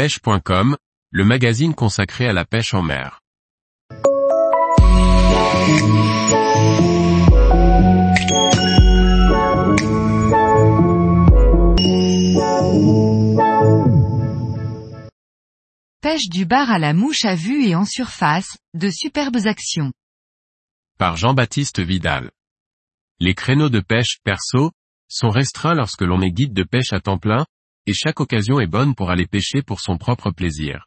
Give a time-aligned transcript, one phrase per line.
[0.00, 0.78] pêche.com,
[1.10, 3.20] le magazine consacré à la pêche en mer.
[16.00, 19.92] Pêche du bar à la mouche à vue et en surface, de superbes actions.
[20.96, 22.30] Par Jean-Baptiste Vidal.
[23.18, 24.70] Les créneaux de pêche, perso,
[25.08, 27.44] sont restreints lorsque l'on est guide de pêche à temps plein,
[27.90, 30.86] et chaque occasion est bonne pour aller pêcher pour son propre plaisir.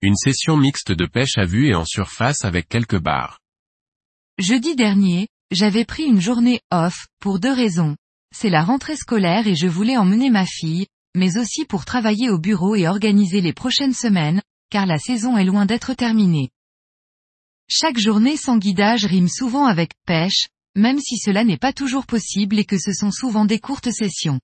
[0.00, 3.38] Une session mixte de pêche à vue et en surface avec quelques bars.
[4.36, 7.96] Jeudi dernier, j'avais pris une journée off, pour deux raisons.
[8.34, 12.40] C'est la rentrée scolaire et je voulais emmener ma fille, mais aussi pour travailler au
[12.40, 16.50] bureau et organiser les prochaines semaines, car la saison est loin d'être terminée.
[17.68, 22.58] Chaque journée sans guidage rime souvent avec pêche, même si cela n'est pas toujours possible
[22.58, 24.40] et que ce sont souvent des courtes sessions.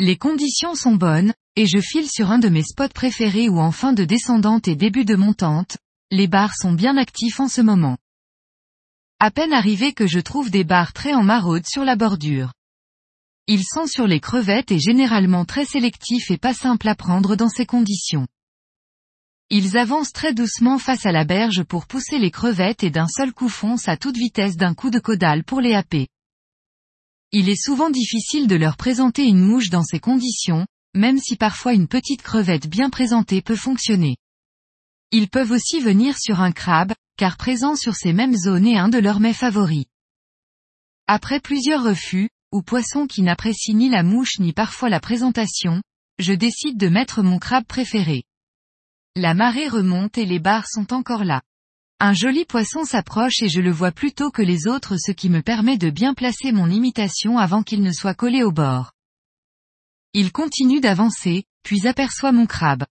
[0.00, 3.72] Les conditions sont bonnes, et je file sur un de mes spots préférés ou en
[3.72, 5.76] fin de descendante et début de montante,
[6.12, 7.98] les bars sont bien actifs en ce moment.
[9.18, 12.52] À peine arrivé que je trouve des bars très en maraude sur la bordure.
[13.48, 17.48] Ils sont sur les crevettes et généralement très sélectifs et pas simples à prendre dans
[17.48, 18.28] ces conditions.
[19.50, 23.32] Ils avancent très doucement face à la berge pour pousser les crevettes et d'un seul
[23.32, 26.06] coup foncent à toute vitesse d'un coup de caudale pour les happer.
[27.30, 31.74] Il est souvent difficile de leur présenter une mouche dans ces conditions, même si parfois
[31.74, 34.16] une petite crevette bien présentée peut fonctionner.
[35.10, 38.88] Ils peuvent aussi venir sur un crabe, car présent sur ces mêmes zones est un
[38.88, 39.84] de leurs mets favoris.
[41.06, 45.82] Après plusieurs refus, ou poissons qui n'apprécient ni la mouche ni parfois la présentation,
[46.18, 48.24] je décide de mettre mon crabe préféré.
[49.16, 51.42] La marée remonte et les barres sont encore là.
[52.00, 55.28] Un joli poisson s'approche et je le vois plus tôt que les autres ce qui
[55.28, 58.92] me permet de bien placer mon imitation avant qu'il ne soit collé au bord.
[60.14, 62.84] Il continue d'avancer, puis aperçoit mon crabe.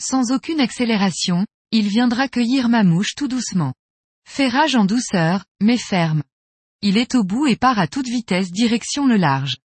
[0.00, 3.74] Sans aucune accélération, il viendra cueillir ma mouche tout doucement.
[4.26, 6.22] Ferrage en douceur, mais ferme.
[6.80, 9.58] Il est au bout et part à toute vitesse direction le large.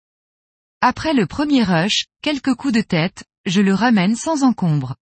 [0.80, 4.96] Après le premier rush, quelques coups de tête, je le ramène sans encombre.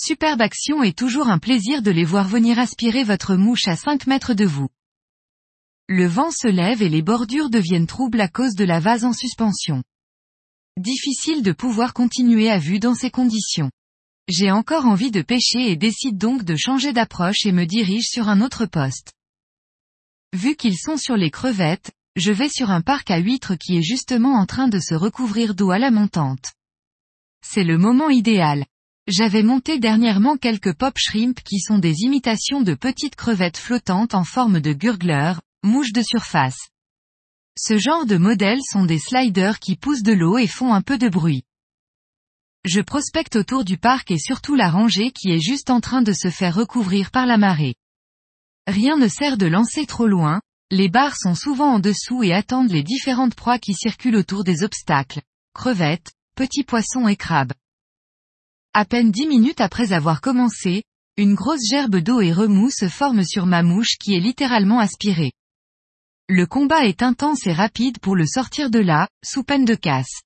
[0.00, 4.06] Superbe action et toujours un plaisir de les voir venir aspirer votre mouche à 5
[4.06, 4.68] mètres de vous.
[5.88, 9.12] Le vent se lève et les bordures deviennent troubles à cause de la vase en
[9.12, 9.82] suspension.
[10.78, 13.72] Difficile de pouvoir continuer à vue dans ces conditions.
[14.28, 18.28] J'ai encore envie de pêcher et décide donc de changer d'approche et me dirige sur
[18.28, 19.14] un autre poste.
[20.32, 23.82] Vu qu'ils sont sur les crevettes, je vais sur un parc à huîtres qui est
[23.82, 26.52] justement en train de se recouvrir d'eau à la montante.
[27.44, 28.64] C'est le moment idéal.
[29.08, 34.22] J'avais monté dernièrement quelques pop shrimp qui sont des imitations de petites crevettes flottantes en
[34.22, 35.32] forme de gurgler,
[35.62, 36.68] mouches de surface.
[37.58, 40.98] Ce genre de modèles sont des sliders qui poussent de l'eau et font un peu
[40.98, 41.44] de bruit.
[42.66, 46.12] Je prospecte autour du parc et surtout la rangée qui est juste en train de
[46.12, 47.76] se faire recouvrir par la marée.
[48.66, 52.72] Rien ne sert de lancer trop loin, les barres sont souvent en dessous et attendent
[52.72, 55.22] les différentes proies qui circulent autour des obstacles,
[55.54, 57.54] crevettes, petits poissons et crabes.
[58.80, 60.84] À peine dix minutes après avoir commencé,
[61.16, 65.32] une grosse gerbe d'eau et remous se forme sur ma mouche qui est littéralement aspirée.
[66.28, 70.22] Le combat est intense et rapide pour le sortir de là, sous peine de casse.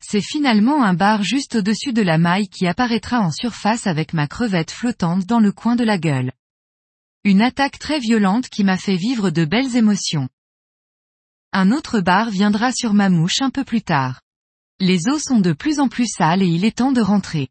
[0.00, 4.26] C'est finalement un bar juste au-dessus de la maille qui apparaîtra en surface avec ma
[4.26, 6.32] crevette flottante dans le coin de la gueule.
[7.24, 10.30] Une attaque très violente qui m'a fait vivre de belles émotions.
[11.52, 14.22] Un autre bar viendra sur ma mouche un peu plus tard.
[14.80, 17.50] Les eaux sont de plus en plus sales et il est temps de rentrer.